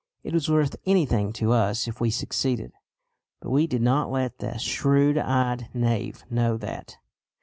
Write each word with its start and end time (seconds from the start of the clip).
It 0.23 0.33
was 0.33 0.49
worth 0.49 0.75
anything 0.83 1.31
to 1.33 1.51
us 1.51 1.87
if 1.87 2.01
we 2.01 2.09
succeeded; 2.09 2.73
but 3.39 3.51
we 3.51 3.67
did 3.67 3.83
not 3.83 4.09
let 4.09 4.39
the 4.39 4.57
shrewd 4.57 5.15
eyed 5.15 5.69
knave 5.75 6.23
know 6.27 6.57
that. 6.57 6.97